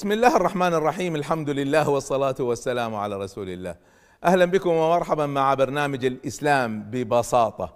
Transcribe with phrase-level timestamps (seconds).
[0.00, 3.74] بسم الله الرحمن الرحيم الحمد لله والصلاة والسلام على رسول الله.
[4.24, 7.72] أهلا بكم ومرحبا مع برنامج الإسلام ببساطة.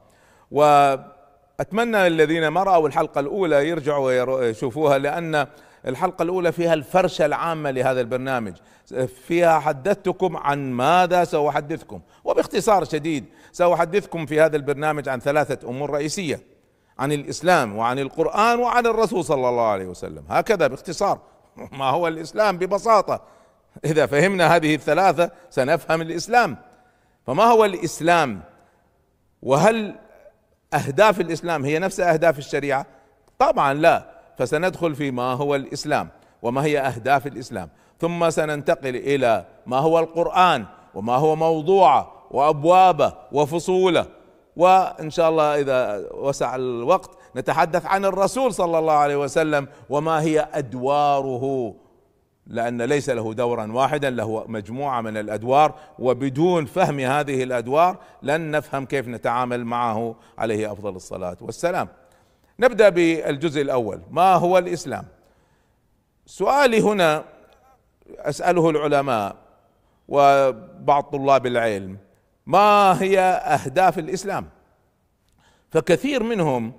[0.50, 5.46] وأتمنى الذين ما رأوا الحلقة الأولى يرجعوا ويشوفوها لأن
[5.86, 8.54] الحلقة الأولى فيها الفرشة العامة لهذا البرنامج.
[9.26, 16.40] فيها حدثتكم عن ماذا سأحدثكم؟ وباختصار شديد سأحدثكم في هذا البرنامج عن ثلاثة أمور رئيسية
[16.98, 20.24] عن الإسلام وعن القرآن وعن الرسول صلى الله عليه وسلم.
[20.28, 21.33] هكذا باختصار.
[21.72, 23.20] ما هو الإسلام ببساطة.
[23.84, 26.56] إذا فهمنا هذه الثلاثة سنفهم الإسلام.
[27.26, 28.42] فما هو الإسلام؟
[29.42, 29.94] وهل
[30.74, 32.86] أهداف الإسلام هي نفس أهداف الشريعة؟
[33.38, 34.14] طبعا لا.
[34.38, 36.08] فسندخل في ما هو الإسلام
[36.42, 37.68] وما هي أهداف الإسلام.
[38.00, 40.64] ثم سننتقل إلى ما هو القرآن
[40.94, 44.06] وما هو موضوعه وأبوابه وفصوله.
[44.56, 50.48] وإن شاء الله إذا وسع الوقت نتحدث عن الرسول صلى الله عليه وسلم وما هي
[50.52, 51.74] أدواره
[52.46, 58.86] لأن ليس له دورا واحدا له مجموعة من الأدوار وبدون فهم هذه الأدوار لن نفهم
[58.86, 61.88] كيف نتعامل معه عليه أفضل الصلاة والسلام.
[62.60, 65.04] نبدأ بالجزء الأول ما هو الإسلام؟
[66.26, 67.24] سؤالي هنا
[68.18, 69.36] أسأله العلماء
[70.08, 71.98] وبعض طلاب العلم
[72.46, 74.48] ما هي أهداف الإسلام؟
[75.70, 76.72] فكثير منهم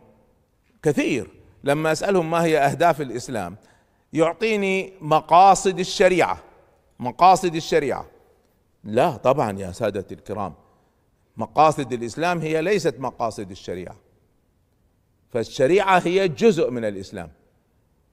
[0.86, 1.30] كثير.
[1.64, 3.56] لما أسألهم ما هي أهداف الإسلام
[4.14, 6.38] يعطيني مقاصد الشريعة.
[7.00, 8.06] مقاصد الشريعة.
[8.84, 10.54] لا طبعا يا سادتي الكرام
[11.38, 13.96] مقاصد الإسلام هي ليست مقاصد الشريعة.
[15.30, 17.32] فالشريعة هي جزء من الإسلام.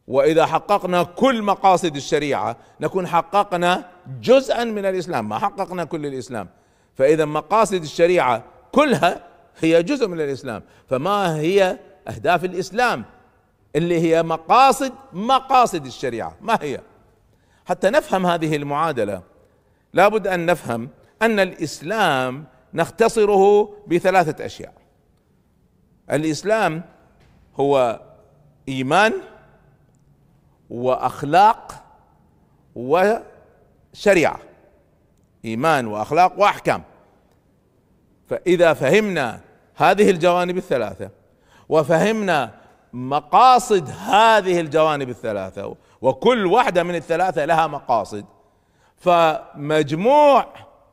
[0.08, 5.28] وإذا حققنا كل مقاصد الشريعة نكون حققنا جزءا من الإسلام.
[5.28, 6.48] ما حققنا كل الإسلام.
[6.94, 9.24] فإذا مقاصد الشريعة كلها
[9.60, 10.62] هي جزء من الإسلام.
[10.88, 13.04] فما هي أهداف الإسلام
[13.76, 16.36] اللي هي مقاصد مقاصد الشريعة.
[16.40, 16.80] ما هي؟
[17.66, 19.22] حتى نفهم هذه المعادلة
[19.92, 20.88] لابد أن نفهم
[21.22, 24.74] أن الإسلام نختصره بثلاثة أشياء.
[26.10, 26.82] الإسلام
[27.56, 28.00] هو
[28.68, 29.12] إيمان
[30.70, 31.84] وأخلاق
[32.74, 34.38] وشريعة.
[35.44, 36.82] إيمان وأخلاق وأحكام.
[38.28, 39.40] فإذا فهمنا
[39.74, 41.10] هذه الجوانب الثلاثة
[41.68, 42.54] وفهمنا
[42.92, 48.24] مقاصد هذه الجوانب الثلاثة وكل واحدة من الثلاثة لها مقاصد.
[48.96, 50.46] فمجموع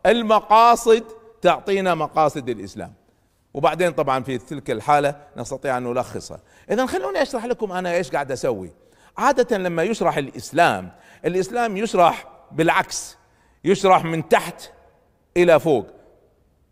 [0.05, 1.03] المقاصد
[1.41, 2.93] تعطينا مقاصد الإسلام.
[3.53, 6.39] وبعدين طبعا في تلك الحالة نستطيع أن نلخصها.
[6.71, 8.71] إذا خلوني أشرح لكم أنا إيش قاعد أسوي.
[9.17, 10.91] عادة لما يشرح الإسلام
[11.25, 13.17] الإسلام يشرح بالعكس
[13.63, 14.71] يشرح من تحت
[15.37, 15.98] إلى فوق.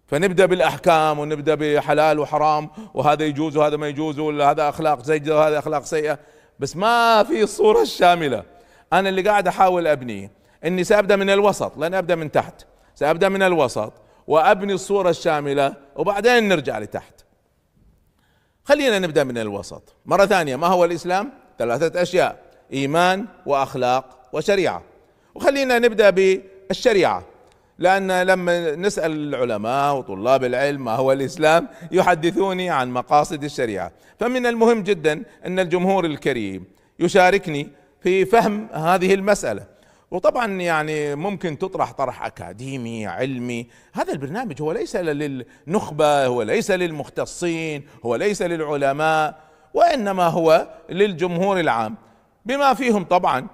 [0.08, 5.84] فنبدأ بالأحكام ونبدأ بحلال وحرام وهذا يجوز وهذا ما يجوز وهذا أخلاق زيدة وهذا أخلاق
[5.84, 6.20] سيئة.
[6.60, 8.44] بس ما في الصورة الشاملة.
[8.94, 10.32] أنا اللي قاعد أحاول ابنيه
[10.66, 12.66] إني سأبدأ من الوسط لن أبدأ من تحت.
[12.96, 13.94] سأبدأ من الوسط
[14.28, 17.14] وأبني الصورة الشاملة وبعدين نرجع لتحت.
[18.64, 19.96] خلينا نبدأ من الوسط.
[20.06, 22.40] مرة ثانية ما هو الإسلام؟ ثلاثة أشياء
[22.74, 24.82] إيمان وأخلاق وشريعة.
[25.36, 27.24] وخلينا نبدأ بالشريعة.
[27.80, 33.92] لأن لما نسأل العلماء وطلاب العلم ما هو الإسلام يحدثوني عن مقاصد الشريعة.
[34.20, 36.66] فمن المهم جدا أن الجمهور الكريم
[37.00, 37.70] يشاركني
[38.02, 39.64] في فهم هذه المسألة.
[40.12, 43.68] وطبعا يعني ممكن تطرح طرح أكاديمي علمي.
[43.94, 49.40] هذا البرنامج هو ليس للنخبة هو ليس للمختصين هو ليس للعلماء
[49.74, 51.96] وإنما هو للجمهور العام.
[52.46, 53.48] بما فيهم طبعا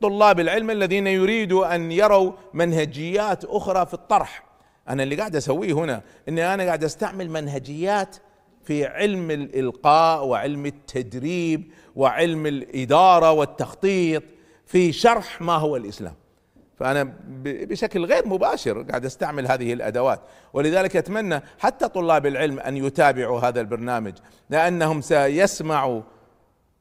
[0.00, 4.44] طلاب العلم الذين يريدوا أن يروا منهجيات أخرى في الطرح.
[4.88, 8.16] أنا اللي قاعد أسويه هنا إني أنا قاعد أستعمل منهجيات
[8.64, 14.22] في علم الإلقاء وعلم التدريب وعلم الإدارة والتخطيط
[14.66, 16.14] في شرح ما هو الإسلام.
[16.78, 17.12] فأنا
[17.44, 20.20] بشكل غير مباشر قاعد أستعمل هذه الأدوات.
[20.52, 24.12] ولذلك أتمنى حتى طلاب العلم أن يتابعوا هذا البرنامج
[24.50, 26.02] لأنهم سيسمعوا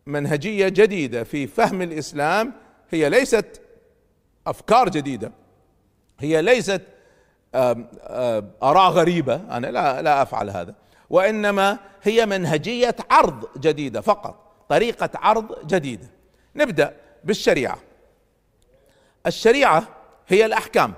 [0.06, 2.54] منهجية جديدة في فهم الإسلام
[2.94, 3.62] هي ليست
[4.48, 5.32] أفكار جديدة.
[6.20, 6.82] هي ليست
[8.64, 9.36] آراء غريبة.
[9.36, 10.76] أنا لا لا أفعل هذا.
[11.10, 16.08] وإنما هي منهجية عرض جديدة فقط طريقة عرض جديدة.
[16.56, 17.78] نبدأ بالشريعة.
[19.28, 19.88] الشريعة
[20.28, 20.94] هي الأحكام.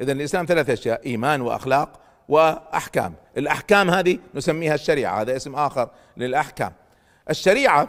[0.00, 3.14] اذا الإسلام ثلاث أشياء إيمان وأخلاق وأحكام.
[3.36, 5.20] الأحكام هذه نسميها الشريعة.
[5.20, 6.72] هذا اسم آخر للأحكام.
[7.30, 7.88] الشريعة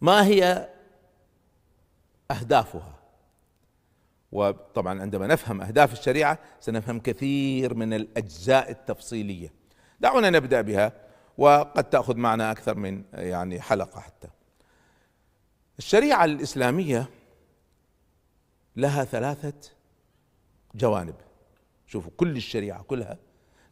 [0.00, 0.68] ما هي
[2.30, 2.94] أهدافها.
[4.32, 9.52] وطبعا عندما نفهم أهداف الشريعة سنفهم كثير من الأجزاء التفصيلية.
[10.00, 10.92] دعونا نبدأ بها
[11.38, 14.28] وقد تأخذ معنا أكثر من يعني حلقة حتى.
[15.78, 17.10] الشريعة الإسلامية
[18.76, 19.70] لها ثلاثة
[20.74, 21.14] جوانب.
[21.86, 23.18] شوفوا كل الشريعة كلها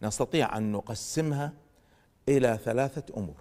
[0.02, 1.52] نستطيع أن نقسمها
[2.28, 3.40] إلى ثلاثة أمور.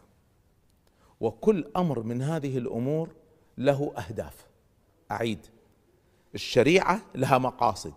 [1.19, 3.15] وكل أمر من هذه الأمور
[3.57, 4.52] له أهداف.
[5.13, 5.39] أعيد.
[6.35, 7.93] الشريعة لها مقاصد.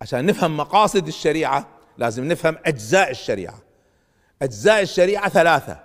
[0.00, 1.68] عشان نفهم مقاصد الشريعة
[1.98, 3.58] لازم نفهم أجزاء الشريعة.
[4.42, 5.80] أجزاء الشريعة ثلاثة.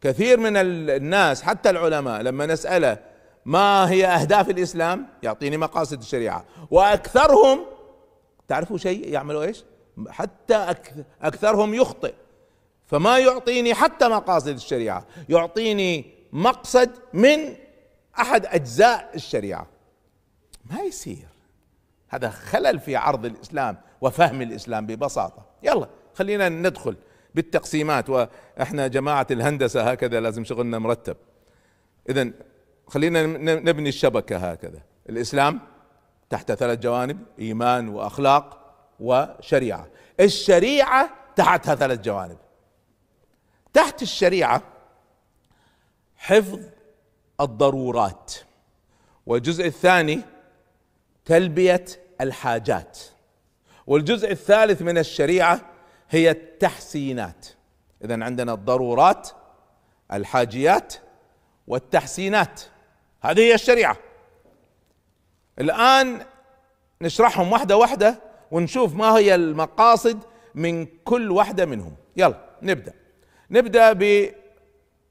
[0.00, 2.98] كثير من الناس حتى العلماء لما نسأله
[3.44, 6.44] ما هي أهداف الإسلام يعطيني مقاصد الشريعة.
[6.70, 7.66] وأكثرهم
[8.48, 9.64] تعرفوا شيء؟ يعملوا إيش؟
[10.08, 10.74] حتى
[11.22, 12.14] أكثرهم يخطئ.
[12.86, 15.06] فما يعطيني حتى مقاصد الشريعة.
[15.28, 17.56] يعطيني مقصد من
[18.20, 19.66] أحد أجزاء الشريعة.
[20.64, 21.28] ما يصير.
[22.08, 25.46] هذا خلل في عرض الإسلام وفهم الإسلام ببساطة.
[25.62, 26.96] يلا خلينا ندخل
[27.34, 31.16] بالتقسيمات وإحنا جماعة الهندسة هكذا لازم شغلنا مرتب.
[32.08, 32.30] اذا
[32.86, 34.82] خلينا نبني الشبكة هكذا.
[35.08, 35.60] الإسلام
[36.30, 39.86] تحت ثلاث جوانب إيمان وأخلاق وشريعة.
[40.20, 42.38] الشريعة تحتها ثلاث جوانب.
[43.72, 44.62] تحت الشريعة
[46.16, 46.60] حفظ
[47.40, 48.32] الضرورات.
[49.26, 50.20] والجزء الثاني
[51.24, 51.84] تلبية
[52.20, 52.98] الحاجات.
[53.86, 55.60] والجزء الثالث من الشريعة
[56.10, 57.46] هي التحسينات.
[58.04, 59.30] اذا عندنا الضرورات
[60.12, 60.94] الحاجيات
[61.66, 62.60] والتحسينات.
[63.20, 63.96] هذه هي الشريعة.
[65.58, 66.26] الآن
[67.02, 68.20] نشرحهم واحدة واحدة
[68.50, 70.18] ونشوف ما هي المقاصد
[70.54, 71.94] من كل واحدة منهم.
[72.16, 72.92] يلا نبدأ.
[73.50, 73.92] نبدأ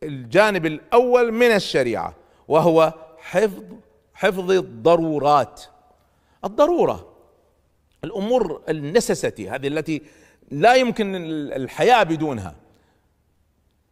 [0.03, 2.15] بالجانب الأول من الشريعة
[2.47, 3.63] وهو حفظ
[4.13, 5.61] حفظ الضرورات.
[6.45, 7.13] الضرورة
[8.03, 10.01] الأمور النسستي هذه التي
[10.51, 11.15] لا يمكن
[11.51, 12.55] الحياة بدونها.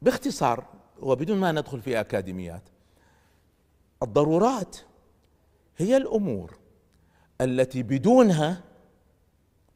[0.02, 0.66] باختصار
[1.00, 2.62] وبدون ما ندخل في أكاديميات
[4.04, 4.78] الضرورات
[5.78, 6.58] هي الأمور
[7.42, 8.64] التي بدونها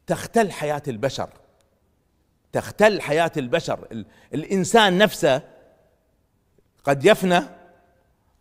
[0.06, 1.30] تختل حياة البشر.
[2.52, 4.04] تختل حياة البشر.
[4.34, 5.55] الإنسان نفسه
[6.86, 7.42] قد يفنى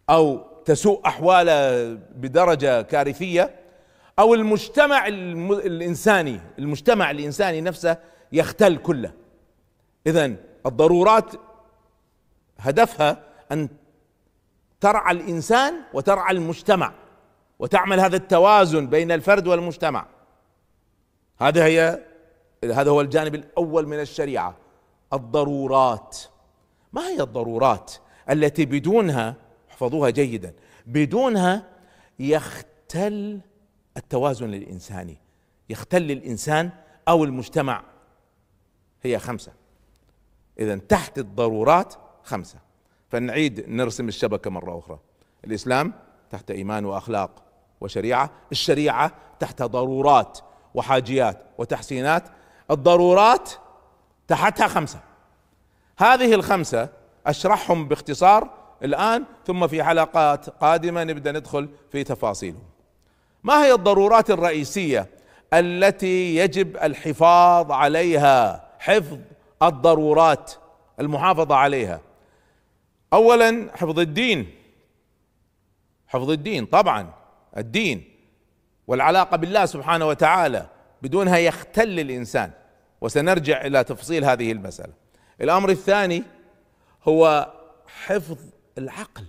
[0.09, 3.55] أو تسوء أحواله بدرجة كارثية
[4.19, 7.97] أو المجتمع الإنساني المجتمع الإنساني نفسه
[8.31, 9.11] يختل كله.
[10.07, 11.31] اذا الضرورات
[12.57, 13.69] هدفها أن
[14.81, 16.93] ترعى الإنسان وترعى المجتمع
[17.59, 20.05] وتعمل هذا التوازن بين الفرد والمجتمع.
[21.41, 22.03] هذا هي
[22.63, 24.55] هذا هو الجانب الأول من الشريعة
[25.13, 26.17] الضرورات.
[26.93, 27.93] ما هي الضرورات؟
[28.29, 29.35] التي بدونها
[29.71, 30.53] احفظوها جيدا
[30.85, 31.63] بدونها
[32.19, 33.39] يختل
[33.97, 35.17] التوازن الإنساني.
[35.69, 36.69] يختل الإنسان
[37.07, 37.83] أو المجتمع.
[39.03, 39.51] هي خمسة.
[40.59, 41.93] إذا تحت الضرورات
[42.23, 42.59] خمسة.
[43.09, 44.99] فنعيد نرسم الشبكة مرة أخرى.
[45.45, 45.93] الإسلام
[46.31, 47.43] تحت إيمان وأخلاق
[47.81, 50.39] وشريعة الشريعة تحت ضرورات
[50.73, 52.23] وحاجيات وتحسينات.
[52.71, 53.49] الضرورات
[54.27, 54.99] تحتها خمسة.
[55.97, 56.89] هذه الخمسة
[57.25, 58.49] أشرحهم باختصار
[58.83, 62.63] الآن ثم في حلقات قادمة نبدأ ندخل في تفاصيلهم.
[63.43, 65.09] ما هي الضرورات الرئيسية
[65.53, 69.17] التي يجب الحفاظ عليها؟ حفظ
[69.63, 70.51] الضرورات
[70.99, 72.01] المحافظة عليها.
[73.13, 74.51] اولا حفظ الدين.
[76.07, 77.13] حفظ الدين طبعا
[77.57, 78.03] الدين
[78.87, 80.65] والعلاقة بالله سبحانه وتعالى.
[81.01, 82.51] بدونها يختل الإنسان.
[83.01, 84.93] وسنرجع إلى تفصيل هذه المسألة.
[85.41, 86.23] الأمر الثاني
[87.07, 87.51] هو
[88.05, 88.37] حفظ
[88.77, 89.23] العقل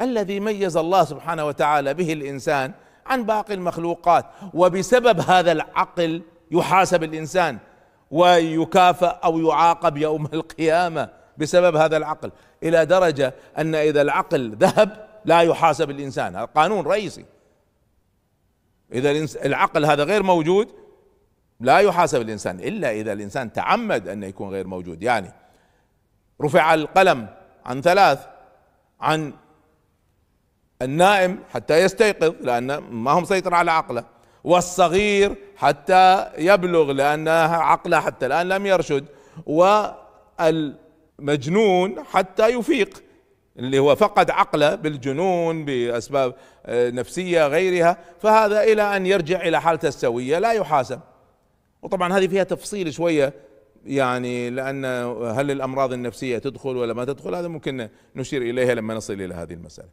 [0.00, 2.72] الذي ميز الله سبحانه وتعالى به الإنسان
[3.06, 7.58] عن باقي المخلوقات وبسبب هذا العقل يحاسب الإنسان
[8.10, 15.40] ويكافأ أو يعاقب يوم القيامة بسبب هذا العقل إلى درجة أن إذا العقل ذهب لا
[15.40, 17.24] يحاسب الإنسان هذا قانون رئيسي.
[18.92, 19.10] إذا
[19.44, 20.68] العقل هذا غير موجود
[21.60, 25.32] لا يحاسب الإنسان إلا إذا الإنسان تعمد أن يكون غير موجود يعني
[26.42, 27.26] رفع القلم
[27.64, 28.26] عن ثلاث
[29.00, 29.32] عن
[30.82, 34.04] النائم حتى يستيقظ لأن ما هو مسيطر على عقله
[34.44, 39.04] والصغير حتى يبلغ لأن عقله حتى الآن لم يرشد
[41.16, 43.02] والمجنون حتى يفيق
[43.58, 46.34] اللي هو فقد عقله بالجنون بأسباب
[46.66, 51.00] آه، نفسية غيرها فهذا إلى أن يرجع إلى حالته السوية لا يحاسب.
[51.82, 53.32] وطبعا هذه فيها تفصيل شوية
[53.86, 54.84] يعني لأن
[55.24, 59.52] هل الأمراض النفسية تدخل ولا ما تدخل؟ هذا ممكن نشير إليها لما نصل إلى هذه
[59.52, 59.88] المسألة.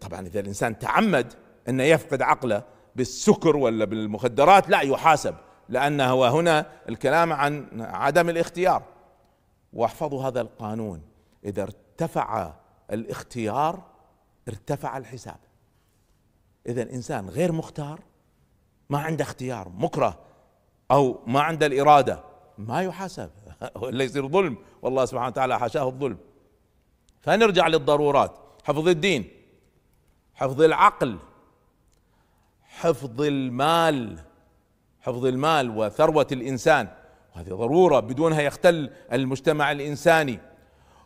[0.00, 1.32] طبعا إذا الإنسان تعمد
[1.68, 2.62] انه يفقد عقله
[2.96, 5.34] بالسكر ولا بالمخدرات لا يحاسب
[5.68, 8.82] لأنه هنا الكلام عن عدم الاختيار.
[9.72, 11.02] واحفظوا هذا القانون.
[11.44, 12.52] إذا ارتفع
[12.92, 13.82] الاختيار
[14.48, 15.36] ارتفع الحساب.
[16.66, 18.00] إذا انسان غير مختار
[18.90, 20.18] ما عنده اختيار مكره.
[20.90, 22.20] أو ما عنده الإرادة.
[22.58, 23.30] ما يحاسب.
[23.76, 24.56] الا يصير ظلم.
[24.82, 26.18] والله سبحانه وتعالى حاشاه الظلم.
[27.20, 28.38] فنرجع للضرورات.
[28.64, 29.30] حفظ الدين.
[30.34, 31.18] حفظ العقل.
[32.62, 34.18] حفظ المال.
[35.00, 36.88] حفظ المال وثروة الإنسان.
[37.34, 38.00] هذه ضرورة.
[38.00, 40.38] بدونها يختل المجتمع الإنساني.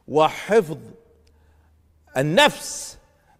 [0.08, 0.78] وحفظ
[2.16, 2.99] النفس.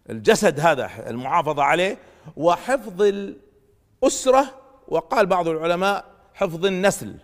[0.09, 1.97] الجسد هذا المحافظة عليه.
[2.37, 4.45] وحفظ الأسرة.
[4.87, 6.10] وقال بعض العلماء
[6.41, 7.15] حفظ النسل.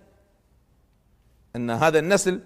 [1.55, 2.39] إن هذا النسل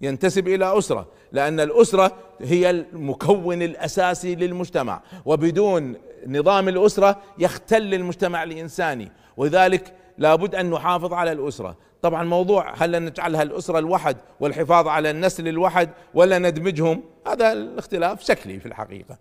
[0.00, 5.94] ينتسب إلى أسرة لأن الأسرة هي المكون الأساسي للمجتمع وبدون
[6.26, 11.76] نظام الأسرة يختل المجتمع الإنساني ولذلك لابد أن نحافظ على الأسرة.
[12.02, 18.60] طبعا موضوع هل نجعلها الأسرة الوحد والحفاظ على النسل الوحد ولا ندمجهم؟ هذا الاختلاف شكلي
[18.60, 19.18] في الحقيقة.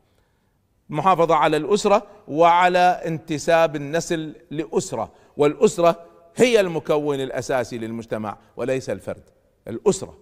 [0.90, 9.24] محافظة على الأسرة وعلى انتساب النسل لأسرة والأسرة هي المكون الأساسي للمجتمع وليس الفرد
[9.68, 10.18] الأسرة.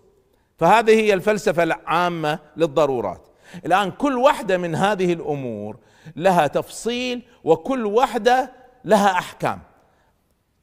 [0.57, 3.27] فهذه هي الفلسفة العامة للضرورات.
[3.65, 5.77] الآن كل واحدة من هذه الأمور
[6.15, 8.51] لها تفصيل وكل واحدة
[8.85, 9.59] لها أحكام.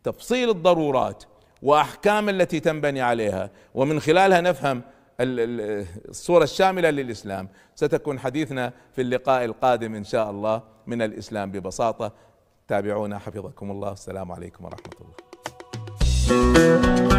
[0.04, 1.24] تفصيل الضرورات
[1.62, 4.82] وأحكام التي تنبني عليها ومن خلالها نفهم
[5.20, 7.48] الصورة الشاملة للإسلام.
[7.74, 12.12] ستكون حديثنا في اللقاء القادم إن شاء الله من الإسلام ببساطة.
[12.68, 13.92] تابعونا حفظكم الله.
[13.92, 15.29] السلام عليكم ورحمة الله.
[16.30, 17.09] Música